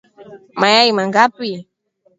Mayai 0.59 0.91
mangapi? 0.97 1.51